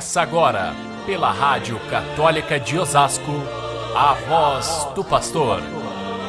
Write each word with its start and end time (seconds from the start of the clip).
Começa 0.00 0.22
agora, 0.22 0.72
pela 1.04 1.30
Rádio 1.30 1.78
Católica 1.90 2.58
de 2.58 2.78
Osasco, 2.78 3.32
a 3.94 4.14
voz 4.14 4.88
do 4.94 5.04
pastor, 5.04 5.60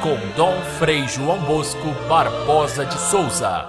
com 0.04 0.18
Dom 0.36 0.60
Frei 0.78 1.08
João 1.08 1.40
Bosco 1.46 1.88
Barbosa 2.10 2.86
de 2.86 3.00
Souza. 3.00 3.66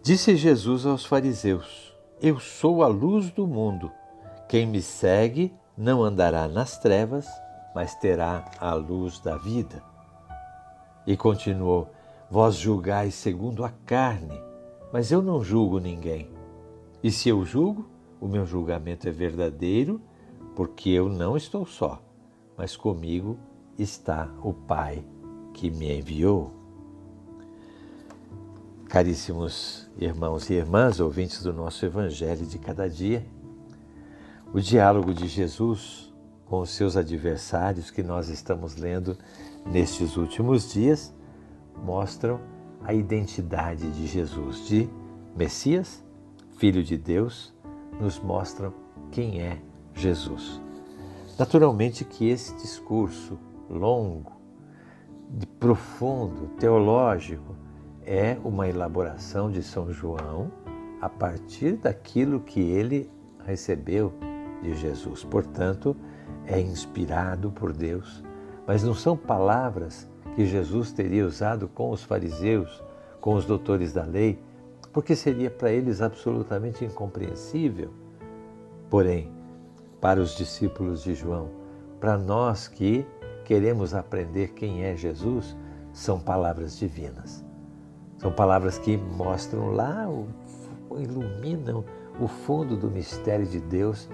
Disse 0.00 0.36
Jesus 0.36 0.86
aos 0.86 1.04
fariseus: 1.04 1.92
Eu 2.22 2.38
sou 2.38 2.84
a 2.84 2.86
luz 2.86 3.32
do 3.32 3.44
mundo. 3.44 3.90
Quem 4.48 4.68
me 4.68 4.80
segue 4.80 5.52
não 5.76 6.04
andará 6.04 6.46
nas 6.46 6.78
trevas, 6.78 7.26
mas 7.74 7.96
terá 7.96 8.44
a 8.60 8.72
luz 8.72 9.18
da 9.18 9.36
vida. 9.36 9.82
E 11.08 11.16
continuou: 11.16 11.90
Vós 12.30 12.56
julgais 12.56 13.14
segundo 13.14 13.64
a 13.64 13.70
carne, 13.86 14.38
mas 14.92 15.10
eu 15.10 15.22
não 15.22 15.42
julgo 15.42 15.78
ninguém. 15.78 16.30
E 17.02 17.10
se 17.10 17.30
eu 17.30 17.46
julgo, 17.46 17.88
o 18.20 18.28
meu 18.28 18.44
julgamento 18.44 19.08
é 19.08 19.10
verdadeiro, 19.10 20.02
porque 20.54 20.90
eu 20.90 21.08
não 21.08 21.34
estou 21.34 21.64
só, 21.64 22.02
mas 22.58 22.76
comigo 22.76 23.38
está 23.78 24.30
o 24.42 24.52
Pai 24.52 25.02
que 25.54 25.70
me 25.70 25.98
enviou. 25.98 26.52
Caríssimos 28.86 29.90
irmãos 29.98 30.50
e 30.50 30.54
irmãs, 30.54 31.00
ouvintes 31.00 31.42
do 31.42 31.54
nosso 31.54 31.86
Evangelho 31.86 32.44
de 32.44 32.58
cada 32.58 32.86
dia, 32.86 33.24
o 34.52 34.60
diálogo 34.60 35.14
de 35.14 35.26
Jesus 35.26 36.07
com 36.48 36.60
os 36.60 36.70
seus 36.70 36.96
adversários 36.96 37.90
que 37.90 38.02
nós 38.02 38.28
estamos 38.28 38.76
lendo 38.76 39.16
nestes 39.66 40.16
últimos 40.16 40.72
dias 40.72 41.14
mostram 41.84 42.40
a 42.82 42.94
identidade 42.94 43.90
de 43.90 44.06
Jesus, 44.06 44.66
de 44.66 44.88
Messias, 45.36 46.02
Filho 46.56 46.82
de 46.82 46.96
Deus, 46.96 47.54
nos 48.00 48.18
mostram 48.18 48.72
quem 49.10 49.40
é 49.40 49.60
Jesus. 49.94 50.60
Naturalmente 51.38 52.04
que 52.04 52.28
esse 52.28 52.54
discurso 52.56 53.38
longo, 53.68 54.32
profundo, 55.60 56.48
teológico, 56.58 57.54
é 58.04 58.38
uma 58.42 58.66
elaboração 58.66 59.50
de 59.50 59.62
São 59.62 59.92
João 59.92 60.50
a 61.00 61.08
partir 61.08 61.76
daquilo 61.76 62.40
que 62.40 62.60
ele 62.60 63.10
recebeu 63.44 64.12
de 64.62 64.74
Jesus. 64.74 65.22
Portanto, 65.24 65.94
é 66.48 66.58
inspirado 66.58 67.50
por 67.50 67.72
Deus, 67.72 68.24
mas 68.66 68.82
não 68.82 68.94
são 68.94 69.16
palavras 69.16 70.08
que 70.34 70.46
Jesus 70.46 70.90
teria 70.90 71.26
usado 71.26 71.68
com 71.68 71.90
os 71.90 72.02
fariseus, 72.02 72.82
com 73.20 73.34
os 73.34 73.44
doutores 73.44 73.92
da 73.92 74.04
lei, 74.04 74.42
porque 74.92 75.14
seria 75.14 75.50
para 75.50 75.70
eles 75.70 76.00
absolutamente 76.00 76.84
incompreensível. 76.84 77.90
Porém, 78.88 79.30
para 80.00 80.20
os 80.20 80.36
discípulos 80.36 81.02
de 81.02 81.14
João, 81.14 81.50
para 82.00 82.16
nós 82.16 82.66
que 82.66 83.04
queremos 83.44 83.94
aprender 83.94 84.48
quem 84.48 84.84
é 84.84 84.96
Jesus, 84.96 85.56
são 85.92 86.18
palavras 86.18 86.78
divinas. 86.78 87.44
São 88.16 88.32
palavras 88.32 88.78
que 88.78 88.96
mostram 88.96 89.70
lá, 89.72 90.06
iluminam 90.98 91.84
o 92.20 92.26
fundo 92.26 92.76
do 92.76 92.90
mistério 92.90 93.46
de 93.46 93.60
Deus 93.60 94.08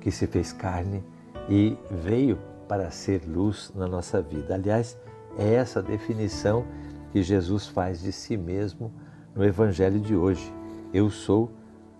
que 0.00 0.10
se 0.10 0.26
fez 0.26 0.52
carne 0.52 1.02
e 1.50 1.76
veio 1.90 2.38
para 2.68 2.90
ser 2.92 3.22
luz 3.26 3.72
na 3.74 3.88
nossa 3.88 4.22
vida. 4.22 4.54
Aliás, 4.54 4.96
é 5.36 5.54
essa 5.54 5.82
definição 5.82 6.64
que 7.10 7.22
Jesus 7.22 7.66
faz 7.66 8.00
de 8.00 8.12
si 8.12 8.36
mesmo 8.36 8.92
no 9.34 9.44
Evangelho 9.44 9.98
de 9.98 10.14
hoje. 10.14 10.54
Eu 10.94 11.10
sou 11.10 11.50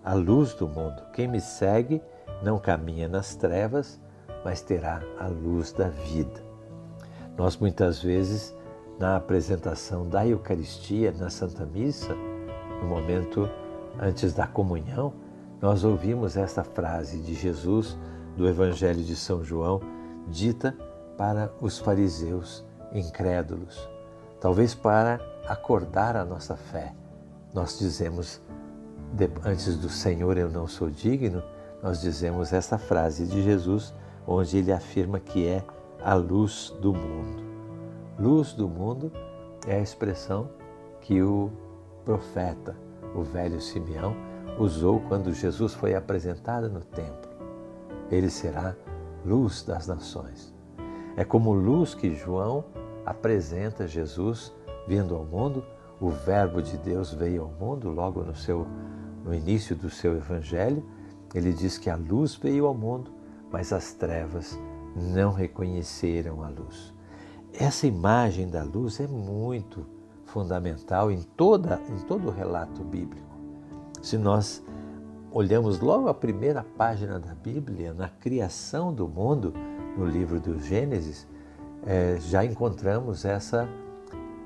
a 0.03 0.13
luz 0.13 0.53
do 0.53 0.67
mundo. 0.67 1.03
Quem 1.11 1.27
me 1.27 1.41
segue 1.41 2.01
não 2.41 2.57
caminha 2.57 3.09
nas 3.09 3.35
trevas, 3.35 3.99
mas 4.45 4.61
terá 4.61 5.01
a 5.19 5.27
luz 5.27 5.73
da 5.73 5.89
vida. 5.89 6.41
Nós 7.37 7.57
muitas 7.57 8.01
vezes 8.01 8.55
na 8.97 9.17
apresentação 9.17 10.07
da 10.07 10.25
Eucaristia, 10.25 11.11
na 11.11 11.29
Santa 11.29 11.65
Missa, 11.65 12.15
no 12.81 12.87
momento 12.87 13.49
antes 13.99 14.33
da 14.33 14.47
comunhão, 14.47 15.13
nós 15.61 15.83
ouvimos 15.83 16.37
esta 16.37 16.63
frase 16.63 17.19
de 17.19 17.33
Jesus 17.33 17.97
do 18.35 18.47
Evangelho 18.47 19.03
de 19.03 19.15
São 19.15 19.43
João, 19.43 19.81
dita 20.27 20.75
para 21.17 21.51
os 21.61 21.77
fariseus 21.77 22.65
incrédulos, 22.93 23.89
talvez 24.39 24.73
para 24.73 25.19
acordar 25.47 26.15
a 26.15 26.25
nossa 26.25 26.55
fé. 26.55 26.93
Nós 27.53 27.77
dizemos, 27.77 28.41
antes 29.43 29.77
do 29.77 29.89
Senhor 29.89 30.37
eu 30.37 30.49
não 30.49 30.67
sou 30.67 30.89
digno, 30.89 31.43
nós 31.81 32.01
dizemos 32.01 32.53
esta 32.53 32.77
frase 32.77 33.25
de 33.25 33.41
Jesus, 33.41 33.93
onde 34.25 34.57
ele 34.57 34.71
afirma 34.71 35.19
que 35.19 35.47
é 35.47 35.63
a 36.03 36.13
luz 36.13 36.73
do 36.81 36.93
mundo. 36.93 37.43
Luz 38.19 38.53
do 38.53 38.67
mundo 38.67 39.11
é 39.65 39.75
a 39.75 39.81
expressão 39.81 40.49
que 41.01 41.21
o 41.21 41.51
profeta, 42.05 42.75
o 43.15 43.23
velho 43.23 43.59
Simeão, 43.59 44.15
usou 44.59 44.99
quando 45.01 45.33
Jesus 45.33 45.73
foi 45.73 45.95
apresentado 45.95 46.69
no 46.69 46.81
templo. 46.81 47.30
Ele 48.11 48.29
será 48.29 48.75
luz 49.25 49.63
das 49.63 49.87
nações. 49.87 50.53
É 51.15 51.23
como 51.23 51.53
luz 51.53 51.93
que 51.95 52.13
João 52.13 52.65
apresenta 53.05 53.87
Jesus 53.87 54.53
vindo 54.87 55.15
ao 55.15 55.23
mundo. 55.23 55.63
O 55.99 56.09
Verbo 56.09 56.61
de 56.61 56.77
Deus 56.77 57.13
veio 57.13 57.43
ao 57.43 57.49
mundo 57.49 57.89
logo 57.89 58.21
no 58.23 58.35
seu 58.35 58.67
no 59.23 59.33
início 59.33 59.75
do 59.75 59.89
seu 59.89 60.15
evangelho. 60.15 60.83
Ele 61.33 61.53
diz 61.53 61.77
que 61.77 61.89
a 61.89 61.95
luz 61.95 62.35
veio 62.35 62.65
ao 62.65 62.73
mundo, 62.73 63.11
mas 63.51 63.71
as 63.71 63.93
trevas 63.93 64.59
não 64.95 65.31
reconheceram 65.31 66.43
a 66.43 66.49
luz. 66.49 66.93
Essa 67.53 67.87
imagem 67.87 68.49
da 68.49 68.63
luz 68.63 68.99
é 68.99 69.07
muito 69.07 69.85
fundamental 70.25 71.11
em, 71.11 71.21
toda, 71.21 71.81
em 71.89 71.97
todo 72.05 72.27
o 72.27 72.31
relato 72.31 72.83
bíblico. 72.83 73.29
Se 74.01 74.17
nós 74.17 74.63
olhamos 75.31 75.79
logo 75.79 76.09
a 76.09 76.13
primeira 76.13 76.63
página 76.63 77.19
da 77.19 77.33
Bíblia, 77.33 77.93
na 77.93 78.09
criação 78.09 78.93
do 78.93 79.07
mundo, 79.07 79.53
no 79.97 80.05
livro 80.05 80.39
do 80.39 80.59
Gênesis, 80.59 81.27
é, 81.85 82.17
já 82.19 82.45
encontramos 82.45 83.25
essa, 83.25 83.67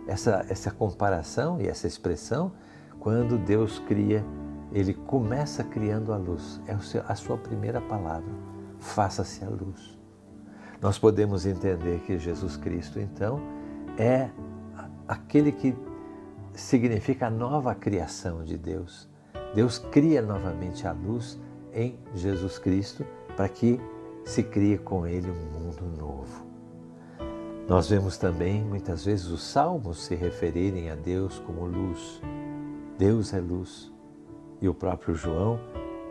essa, 0.07 0.45
essa 0.47 0.71
comparação 0.71 1.59
e 1.59 1.67
essa 1.67 1.87
expressão 1.87 2.51
quando 2.99 3.37
Deus 3.37 3.79
cria, 3.79 4.25
ele 4.71 4.93
começa 4.93 5.63
criando 5.63 6.11
a 6.11 6.17
luz, 6.17 6.59
é 6.67 6.75
a 7.07 7.15
sua 7.15 7.37
primeira 7.37 7.79
palavra: 7.81 8.31
faça-se 8.79 9.43
a 9.43 9.49
luz. 9.49 9.95
Nós 10.81 10.97
podemos 10.97 11.45
entender 11.45 11.99
que 11.99 12.17
Jesus 12.17 12.57
Cristo, 12.57 12.99
então, 12.99 13.39
é 13.97 14.29
aquele 15.07 15.51
que 15.51 15.75
significa 16.53 17.27
a 17.27 17.29
nova 17.29 17.73
criação 17.75 18.43
de 18.43 18.57
Deus. 18.57 19.07
Deus 19.55 19.79
cria 19.79 20.21
novamente 20.21 20.85
a 20.85 20.91
luz 20.91 21.39
em 21.73 21.97
Jesus 22.13 22.59
Cristo 22.59 23.05
para 23.37 23.47
que 23.47 23.79
se 24.25 24.43
crie 24.43 24.77
com 24.77 25.07
ele 25.07 25.31
um 25.31 25.59
mundo 25.59 25.97
novo. 25.97 26.45
Nós 27.65 27.89
vemos 27.89 28.17
também 28.17 28.61
muitas 28.61 29.05
vezes 29.05 29.27
os 29.27 29.41
salmos 29.41 30.03
se 30.03 30.13
referirem 30.13 30.91
a 30.91 30.95
Deus 30.95 31.39
como 31.39 31.65
luz. 31.65 32.21
Deus 32.97 33.33
é 33.33 33.39
luz. 33.39 33.91
E 34.61 34.67
o 34.67 34.73
próprio 34.73 35.15
João 35.15 35.57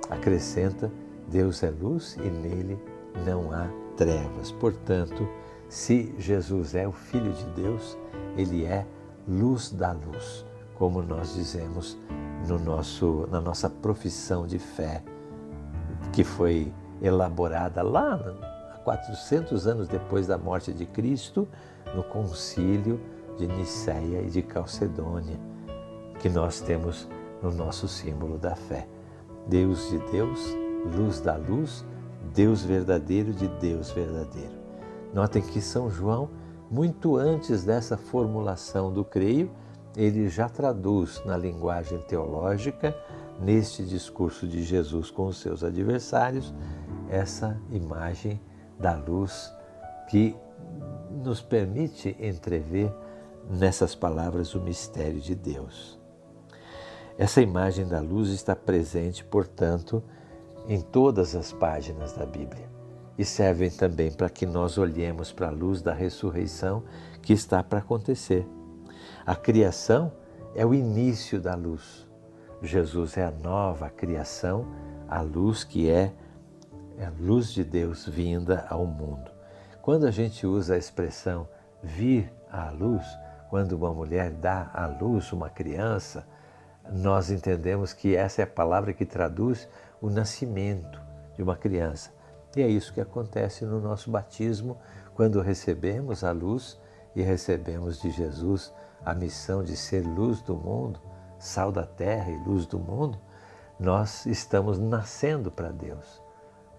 acrescenta: 0.09 0.91
Deus 1.29 1.63
é 1.63 1.71
luz 1.71 2.17
e 2.17 2.31
nele 2.31 2.79
não 3.27 3.53
há 3.53 3.69
trevas. 3.95 4.53
Portanto, 4.53 5.29
se 5.69 6.15
Jesus 6.19 6.75
é 6.75 6.89
o 6.89 6.93
Filho 6.93 7.33
de 7.33 7.45
Deus, 7.51 7.97
ele 8.39 8.65
é 8.65 8.87
luz 9.29 9.71
da 9.71 9.93
luz, 9.93 10.47
como 10.77 11.03
nós 11.03 11.35
dizemos 11.35 11.99
no 12.47 12.59
nosso, 12.59 13.27
na 13.31 13.41
nossa 13.41 13.69
profissão 13.69 14.47
de 14.47 14.59
fé, 14.59 15.03
que 16.13 16.23
foi 16.23 16.73
elaborada 17.03 17.83
lá 17.83 18.15
há 18.73 18.79
400 18.79 19.67
anos 19.67 19.89
depois 19.89 20.27
da 20.27 20.39
morte 20.39 20.73
de 20.73 20.87
Cristo, 20.87 21.49
no 21.95 22.03
concílio 22.03 23.01
de 23.37 23.47
Nicéia 23.47 24.21
e 24.23 24.31
de 24.31 24.43
Calcedônia, 24.43 25.39
que 26.21 26.29
nós 26.29 26.61
temos 26.61 27.09
no 27.43 27.51
nosso 27.51 27.89
símbolo 27.89 28.39
da 28.39 28.55
fé. 28.55 28.89
Deus 29.47 29.91
de 29.91 29.99
Deus, 30.11 30.41
luz 30.97 31.21
da 31.21 31.37
luz, 31.37 31.85
Deus 32.35 32.63
verdadeiro 32.63 33.33
de 33.33 33.49
Deus 33.49 33.91
verdadeiro. 33.91 34.55
Notem 35.13 35.43
que 35.43 35.61
São 35.61 35.91
João, 35.91 36.31
muito 36.71 37.17
antes 37.17 37.65
dessa 37.65 37.97
formulação 37.97 38.93
do 38.93 39.05
creio, 39.05 39.51
ele 39.97 40.29
já 40.29 40.49
traduz 40.49 41.23
na 41.25 41.37
linguagem 41.37 41.99
teológica, 42.01 42.97
neste 43.41 43.85
discurso 43.85 44.47
de 44.47 44.63
Jesus 44.63 45.11
com 45.11 45.27
os 45.27 45.39
seus 45.39 45.65
adversários, 45.65 46.55
essa 47.09 47.61
imagem 47.71 48.41
da 48.79 48.95
luz 48.95 49.53
que 50.09 50.37
nos 51.23 51.41
permite 51.41 52.17
entrever 52.19 52.93
nessas 53.49 53.95
palavras 53.95 54.55
o 54.55 54.61
mistério 54.61 55.21
de 55.21 55.35
Deus. 55.35 55.99
Essa 57.17 57.41
imagem 57.41 57.87
da 57.87 58.01
luz 58.01 58.31
está 58.31 58.57
presente, 58.57 59.25
portanto, 59.25 60.03
em 60.69 60.81
todas 60.81 61.37
as 61.37 61.53
páginas 61.53 62.13
da 62.13 62.27
Bíblia 62.27 62.75
e 63.17 63.25
servem 63.25 63.71
também 63.71 64.11
para 64.11 64.29
que 64.29 64.45
nós 64.45 64.77
olhemos 64.77 65.31
para 65.33 65.49
a 65.49 65.53
luz 65.53 65.81
da 65.81 65.93
ressurreição 65.93 66.83
que 67.23 67.33
está 67.33 67.63
para 67.63 67.79
acontecer. 67.79 68.47
A 69.27 69.35
criação 69.35 70.13
é 70.55 70.67
o 70.67 70.75
início 70.75 71.41
da 71.41 71.55
luz. 71.55 72.07
Jesus 72.61 73.17
é 73.17 73.25
a 73.25 73.31
nova 73.31 73.89
criação, 73.89 74.67
a 75.09 75.23
luz 75.23 75.65
que 75.65 75.89
é, 75.89 76.13
é 76.99 77.07
a 77.07 77.13
luz 77.19 77.51
de 77.51 77.65
Deus 77.65 78.07
vinda 78.07 78.67
ao 78.69 78.85
mundo. 78.85 79.31
Quando 79.81 80.07
a 80.07 80.11
gente 80.11 80.47
usa 80.47 80.75
a 80.75 80.79
expressão 80.79 81.49
vir 81.83 82.31
à 82.53 82.69
luz, 82.69 83.03
quando 83.49 83.73
uma 83.73 83.95
mulher 83.95 84.31
dá 84.31 84.71
à 84.75 84.87
luz 84.87 85.33
uma 85.33 85.49
criança, 85.49 86.27
nós 86.93 87.31
entendemos 87.31 87.95
que 87.95 88.15
essa 88.15 88.43
é 88.43 88.45
a 88.45 88.47
palavra 88.47 88.93
que 88.93 89.07
traduz 89.07 89.67
o 90.03 90.11
nascimento 90.11 91.01
de 91.35 91.43
uma 91.43 91.57
criança. 91.57 92.11
E 92.55 92.61
é 92.61 92.69
isso 92.69 92.93
que 92.93 93.01
acontece 93.01 93.65
no 93.65 93.81
nosso 93.81 94.11
batismo, 94.11 94.77
quando 95.15 95.41
recebemos 95.41 96.23
a 96.23 96.31
luz 96.31 96.79
e 97.17 97.23
recebemos 97.23 98.03
de 98.03 98.11
Jesus 98.11 98.71
a 99.05 99.15
missão 99.15 99.63
de 99.63 99.77
ser 99.77 100.07
luz 100.07 100.41
do 100.41 100.57
mundo, 100.57 101.01
sal 101.39 101.71
da 101.71 101.85
terra 101.85 102.31
e 102.31 102.39
luz 102.45 102.67
do 102.67 102.79
mundo, 102.79 103.19
nós 103.79 104.25
estamos 104.27 104.79
nascendo 104.79 105.51
para 105.51 105.71
Deus. 105.71 106.23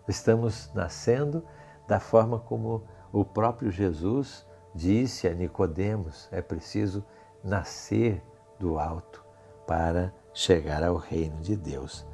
Estamos 0.07 0.71
nascendo 0.73 1.43
da 1.87 1.99
forma 1.99 2.39
como 2.39 2.83
o 3.11 3.23
próprio 3.23 3.71
Jesus 3.71 4.45
disse 4.73 5.27
a 5.27 5.33
Nicodemos, 5.33 6.27
é 6.31 6.41
preciso 6.41 7.03
nascer 7.43 8.21
do 8.59 8.77
alto 8.77 9.23
para 9.65 10.13
chegar 10.33 10.83
ao 10.83 10.97
reino 10.97 11.39
de 11.41 11.55
Deus. 11.55 12.05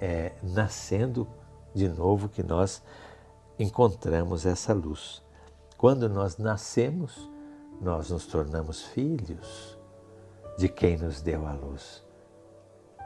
É 0.00 0.32
nascendo 0.42 1.28
de 1.74 1.88
novo 1.88 2.28
que 2.28 2.42
nós 2.42 2.82
encontramos 3.58 4.46
essa 4.46 4.72
luz. 4.72 5.22
Quando 5.76 6.08
nós 6.08 6.36
nascemos, 6.36 7.30
nós 7.80 8.10
nos 8.10 8.26
tornamos 8.26 8.82
filhos 8.82 9.78
de 10.58 10.68
quem 10.68 10.96
nos 10.96 11.22
deu 11.22 11.46
a 11.46 11.52
luz. 11.52 12.04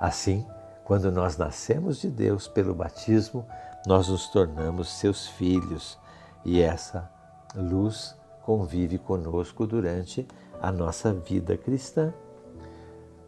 Assim, 0.00 0.44
quando 0.84 1.10
nós 1.12 1.36
nascemos 1.36 2.00
de 2.00 2.10
Deus 2.10 2.48
pelo 2.48 2.74
batismo, 2.74 3.46
nós 3.86 4.08
nos 4.08 4.28
tornamos 4.28 4.88
seus 4.88 5.26
filhos 5.26 5.98
e 6.44 6.60
essa 6.60 7.10
luz 7.54 8.16
convive 8.42 8.98
conosco 8.98 9.66
durante 9.66 10.26
a 10.60 10.72
nossa 10.72 11.12
vida 11.12 11.56
cristã. 11.56 12.12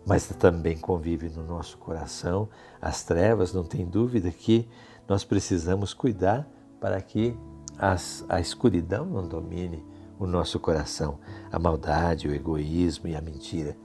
Mas 0.04 0.26
também 0.26 0.78
convive 0.78 1.28
no 1.28 1.42
nosso 1.42 1.78
coração 1.78 2.48
as 2.80 3.02
trevas, 3.04 3.52
não 3.52 3.64
tem 3.64 3.86
dúvida 3.86 4.30
que 4.30 4.68
nós 5.08 5.24
precisamos 5.24 5.94
cuidar 5.94 6.46
para 6.80 7.00
que 7.00 7.36
as, 7.78 8.24
a 8.28 8.40
escuridão 8.40 9.04
não 9.06 9.26
domine 9.26 9.84
o 10.18 10.26
nosso 10.26 10.58
coração, 10.58 11.18
a 11.50 11.58
maldade, 11.58 12.28
o 12.28 12.34
egoísmo 12.34 13.08
e 13.08 13.16
a 13.16 13.20
mentira. 13.20 13.76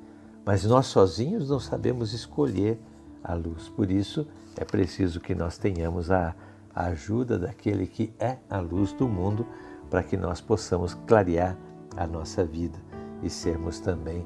Mas 0.46 0.64
nós 0.64 0.88
sozinhos 0.88 1.50
não 1.50 1.60
sabemos 1.60 2.14
escolher 2.14 2.80
a 3.24 3.34
luz. 3.34 3.70
Por 3.70 3.92
isso 3.92 4.28
é 4.58 4.66
preciso 4.66 5.20
que 5.20 5.36
nós 5.36 5.58
tenhamos 5.58 6.10
a, 6.10 6.36
ajuda 6.74 7.38
daquele 7.38 7.86
que 7.86 8.14
é 8.18 8.38
a 8.50 8.60
luz 8.60 8.94
do 8.94 9.08
mundo 9.08 9.46
para 9.90 10.04
que 10.04 10.16
nós 10.16 10.40
possamos 10.40 10.94
clarear 11.06 11.58
a 11.98 12.08
nossa 12.08 12.46
vida 12.46 12.80
e 13.22 13.30
sermos 13.30 13.80
também 13.80 14.26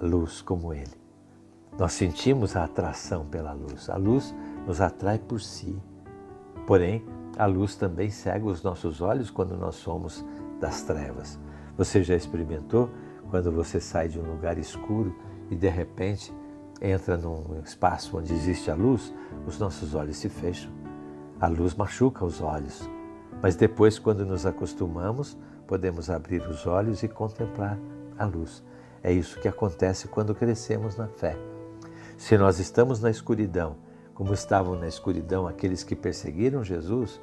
luz 0.00 0.40
como 0.40 0.72
ele. 0.72 0.96
Nós 1.78 1.92
sentimos 1.92 2.56
a 2.56 2.64
atração 2.64 3.26
pela 3.26 3.52
luz. 3.52 3.88
A 3.90 3.96
luz 3.96 4.34
nos 4.66 4.80
atrai 4.80 5.18
por 5.18 5.40
si. 5.40 5.80
Porém, 6.66 7.04
a 7.38 7.46
luz 7.46 7.76
também 7.76 8.10
cega 8.10 8.46
os 8.46 8.62
nossos 8.62 9.00
olhos 9.00 9.30
quando 9.30 9.56
nós 9.56 9.76
somos 9.76 10.24
das 10.60 10.82
trevas. 10.82 11.38
Você 11.76 12.02
já 12.02 12.14
experimentou 12.14 12.90
quando 13.30 13.52
você 13.52 13.80
sai 13.80 14.08
de 14.08 14.18
um 14.18 14.22
lugar 14.22 14.58
escuro 14.58 15.14
e 15.50 15.56
de 15.56 15.68
repente 15.68 16.32
entra 16.80 17.16
num 17.16 17.60
espaço 17.64 18.16
onde 18.16 18.32
existe 18.32 18.70
a 18.70 18.74
luz, 18.74 19.12
os 19.46 19.58
nossos 19.58 19.94
olhos 19.94 20.16
se 20.16 20.28
fecham. 20.28 20.70
A 21.40 21.46
luz 21.46 21.74
machuca 21.74 22.24
os 22.24 22.40
olhos, 22.40 22.88
mas 23.42 23.54
depois, 23.54 23.98
quando 23.98 24.26
nos 24.26 24.44
acostumamos, 24.44 25.38
podemos 25.66 26.10
abrir 26.10 26.42
os 26.42 26.66
olhos 26.66 27.02
e 27.02 27.08
contemplar 27.08 27.78
a 28.18 28.24
luz. 28.24 28.64
É 29.02 29.12
isso 29.12 29.40
que 29.40 29.46
acontece 29.46 30.08
quando 30.08 30.34
crescemos 30.34 30.96
na 30.96 31.06
fé. 31.06 31.36
Se 32.16 32.36
nós 32.36 32.58
estamos 32.58 33.00
na 33.00 33.10
escuridão 33.10 33.76
como 34.18 34.34
estavam 34.34 34.74
na 34.74 34.88
escuridão 34.88 35.46
aqueles 35.46 35.84
que 35.84 35.94
perseguiram 35.94 36.64
Jesus, 36.64 37.20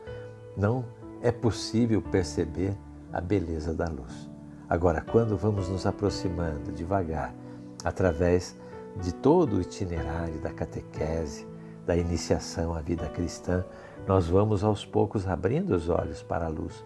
não 0.55 0.85
é 1.21 1.29
possível 1.29 2.01
perceber 2.01 2.73
a 3.15 3.21
beleza 3.21 3.73
da 3.73 3.85
luz. 3.85 4.29
Agora, 4.69 4.99
quando 4.99 5.37
vamos 5.37 5.69
nos 5.69 5.85
aproximando 5.85 6.73
devagar, 6.73 7.33
através 7.81 8.57
de 9.01 9.13
todo 9.13 9.55
o 9.55 9.61
itinerário 9.61 10.37
da 10.41 10.51
catequese, 10.51 11.47
da 11.85 11.95
iniciação 11.95 12.75
à 12.75 12.81
vida 12.81 13.07
cristã, 13.07 13.63
nós 14.05 14.27
vamos 14.27 14.65
aos 14.65 14.85
poucos 14.85 15.25
abrindo 15.27 15.73
os 15.73 15.87
olhos 15.87 16.21
para 16.21 16.47
a 16.47 16.49
luz. 16.49 16.83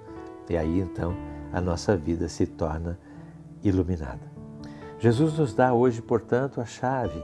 E 0.47 0.55
aí 0.55 0.79
então 0.79 1.15
a 1.51 1.59
nossa 1.59 1.97
vida 1.97 2.29
se 2.29 2.45
torna 2.45 2.99
iluminada. 3.63 4.31
Jesus 4.99 5.35
nos 5.35 5.55
dá 5.55 5.73
hoje, 5.73 5.99
portanto, 5.99 6.61
a 6.61 6.65
chave 6.65 7.23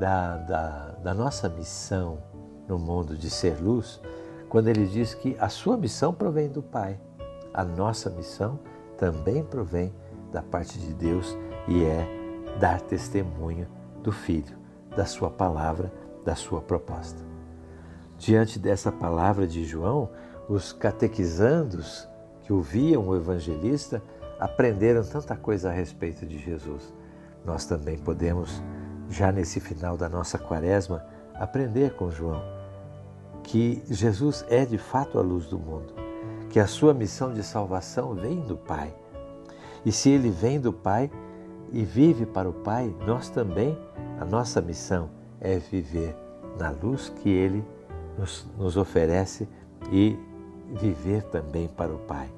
da, 0.00 0.38
da, 0.38 0.90
da 1.02 1.14
nossa 1.14 1.46
missão 1.46 2.22
no 2.66 2.78
mundo 2.78 3.16
de 3.16 3.28
ser 3.28 3.60
luz, 3.60 4.00
quando 4.48 4.68
ele 4.68 4.86
diz 4.86 5.12
que 5.12 5.36
a 5.38 5.50
sua 5.50 5.76
missão 5.76 6.14
provém 6.14 6.48
do 6.48 6.62
Pai, 6.62 6.98
a 7.56 7.64
nossa 7.64 8.10
missão 8.10 8.60
também 8.98 9.42
provém 9.42 9.92
da 10.30 10.42
parte 10.42 10.78
de 10.78 10.92
Deus 10.92 11.36
e 11.66 11.82
é 11.82 12.06
dar 12.60 12.80
testemunho 12.80 13.66
do 14.02 14.12
Filho, 14.12 14.56
da 14.94 15.06
sua 15.06 15.30
palavra, 15.30 15.90
da 16.24 16.34
sua 16.34 16.60
proposta. 16.60 17.20
Diante 18.18 18.58
dessa 18.58 18.92
palavra 18.92 19.46
de 19.46 19.64
João, 19.64 20.10
os 20.48 20.72
catequizandos 20.72 22.08
que 22.42 22.52
ouviam 22.52 23.08
o 23.08 23.16
evangelista 23.16 24.02
aprenderam 24.38 25.02
tanta 25.02 25.34
coisa 25.34 25.70
a 25.70 25.72
respeito 25.72 26.24
de 26.24 26.38
Jesus. 26.38 26.92
Nós 27.44 27.64
também 27.64 27.98
podemos 27.98 28.62
já 29.08 29.32
nesse 29.32 29.60
final 29.60 29.96
da 29.96 30.08
nossa 30.08 30.38
quaresma, 30.38 31.04
aprender 31.34 31.94
com 31.94 32.10
João 32.10 32.42
que 33.42 33.82
Jesus 33.88 34.44
é 34.48 34.64
de 34.64 34.76
fato 34.76 35.18
a 35.18 35.22
luz 35.22 35.46
do 35.46 35.58
mundo, 35.58 35.94
que 36.56 36.60
a 36.60 36.66
sua 36.66 36.94
missão 36.94 37.34
de 37.34 37.42
salvação 37.42 38.14
vem 38.14 38.40
do 38.40 38.56
Pai. 38.56 38.96
E 39.84 39.92
se 39.92 40.08
ele 40.08 40.30
vem 40.30 40.58
do 40.58 40.72
Pai 40.72 41.10
e 41.70 41.84
vive 41.84 42.24
para 42.24 42.48
o 42.48 42.52
Pai, 42.54 42.96
nós 43.06 43.28
também, 43.28 43.78
a 44.18 44.24
nossa 44.24 44.62
missão 44.62 45.10
é 45.38 45.58
viver 45.58 46.16
na 46.58 46.70
luz 46.70 47.10
que 47.10 47.28
ele 47.28 47.62
nos, 48.16 48.46
nos 48.56 48.78
oferece 48.78 49.46
e 49.92 50.18
viver 50.80 51.24
também 51.24 51.68
para 51.68 51.92
o 51.92 51.98
Pai. 51.98 52.32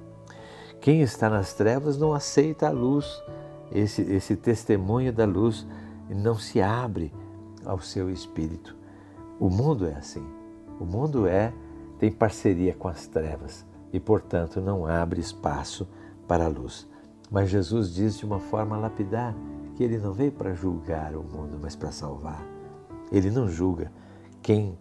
Quem 0.81 1.01
está 1.01 1.31
nas 1.31 1.53
trevas 1.53 1.97
não 1.97 2.13
aceita 2.13 2.67
a 2.67 2.73
luz, 2.73 3.23
esse, 3.71 4.03
esse 4.03 4.35
testemunho 4.35 5.13
da 5.13 5.27
luz 5.27 5.65
e 6.11 6.15
não 6.17 6.35
se 6.35 6.61
abre 6.61 7.15
ao 7.65 7.79
seu 7.79 8.11
espírito. 8.11 8.75
O 9.39 9.49
mundo 9.49 9.87
é 9.87 9.95
assim. 9.95 10.27
O 10.81 10.85
mundo 10.85 11.25
é 11.29 11.53
tem 12.01 12.11
parceria 12.11 12.75
com 12.75 12.89
as 12.89 13.07
trevas 13.07 13.68
e, 13.93 13.99
portanto, 14.01 14.61
não 14.61 14.87
abre 14.87 15.21
espaço 15.21 15.89
para 16.27 16.45
a 16.45 16.49
luz. 16.49 16.89
Mas 17.31 17.49
Jesus 17.49 17.95
diz 17.95 18.19
de 18.19 18.25
uma 18.25 18.39
forma 18.39 18.77
lapidar 18.77 19.35
que 19.75 19.85
ele 19.85 19.99
não 19.99 20.13
veio 20.13 20.33
para 20.33 20.55
julgar 20.55 21.15
o 21.15 21.23
mundo, 21.23 21.59
mas 21.61 21.77
para 21.77 21.93
salvar. 21.93 22.45
Ele 23.13 23.31
não 23.31 23.49
julga. 23.49 23.93
Quem 24.43 24.79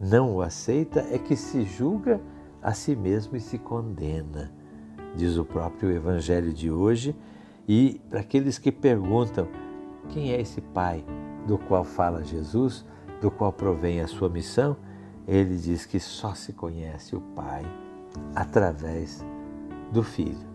não 0.00 0.34
o 0.34 0.42
aceita 0.42 1.00
é 1.10 1.18
que 1.18 1.36
se 1.36 1.62
julga 1.62 2.20
a 2.62 2.72
si 2.72 2.96
mesmo 2.96 3.36
e 3.36 3.40
se 3.40 3.58
condena, 3.58 4.52
diz 5.14 5.36
o 5.36 5.44
próprio 5.44 5.90
Evangelho 5.90 6.52
de 6.52 6.70
hoje. 6.70 7.14
E 7.68 8.00
para 8.08 8.20
aqueles 8.20 8.58
que 8.58 8.72
perguntam 8.72 9.46
quem 10.08 10.32
é 10.32 10.40
esse 10.40 10.60
Pai 10.60 11.04
do 11.46 11.58
qual 11.58 11.84
fala 11.84 12.24
Jesus, 12.24 12.84
do 13.20 13.30
qual 13.30 13.52
provém 13.52 14.00
a 14.00 14.06
sua 14.06 14.28
missão? 14.28 14.76
Ele 15.26 15.56
diz 15.56 15.86
que 15.86 16.00
só 16.00 16.34
se 16.34 16.52
conhece 16.52 17.14
o 17.14 17.20
Pai 17.20 17.64
através 18.34 19.24
do 19.92 20.02
Filho 20.02 20.48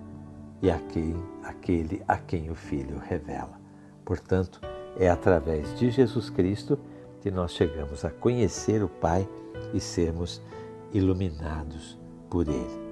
e 0.61 0.71
aquele, 0.71 2.01
a 2.07 2.17
quem 2.17 2.49
o 2.49 2.55
Filho 2.55 2.97
revela. 2.97 3.59
Portanto, 4.03 4.59
é 4.97 5.09
através 5.09 5.77
de 5.77 5.91
Jesus 5.91 6.29
Cristo 6.29 6.79
que 7.21 7.29
nós 7.29 7.51
chegamos 7.51 8.05
a 8.05 8.09
conhecer 8.09 8.83
o 8.83 8.87
Pai 8.87 9.27
e 9.73 9.79
sermos 9.79 10.41
iluminados 10.93 11.99
por 12.29 12.47
Ele. 12.47 12.85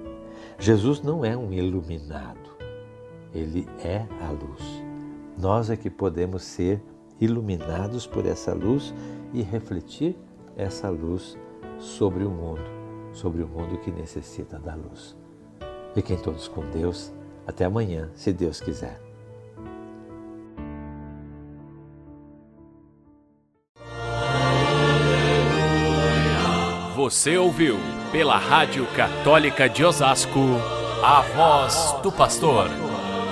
Jesus 0.58 1.02
não 1.02 1.24
é 1.24 1.36
um 1.36 1.52
iluminado, 1.52 2.56
ele 3.34 3.66
é 3.82 4.06
a 4.20 4.30
luz. 4.30 4.84
Nós 5.36 5.68
é 5.70 5.76
que 5.76 5.90
podemos 5.90 6.42
ser 6.42 6.80
iluminados 7.20 8.06
por 8.06 8.24
essa 8.26 8.52
luz 8.52 8.94
e 9.32 9.42
refletir 9.42 10.16
essa 10.56 10.88
luz 10.88 11.36
sobre 11.78 12.24
o 12.24 12.30
mundo, 12.30 12.62
sobre 13.14 13.42
o 13.42 13.48
mundo 13.48 13.78
que 13.78 13.90
necessita 13.90 14.58
da 14.58 14.74
luz. 14.74 15.16
Fiquem 15.94 16.18
todos 16.18 16.48
com 16.48 16.68
Deus. 16.70 17.10
Até 17.46 17.64
amanhã, 17.64 18.10
se 18.14 18.32
Deus 18.32 18.60
quiser. 18.60 19.00
Você 26.94 27.36
ouviu 27.36 27.76
pela 28.10 28.36
Rádio 28.38 28.86
Católica 28.96 29.68
de 29.68 29.84
Osasco 29.84 30.40
a 31.02 31.20
voz 31.20 31.94
do 32.02 32.10
pastor 32.10 32.68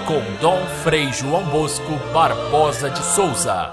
com 0.07 0.21
Dom 0.41 0.67
Frei 0.83 1.11
João 1.13 1.45
Bosco 1.45 1.93
Barbosa 2.13 2.91
de 2.91 3.03
Souza. 3.03 3.71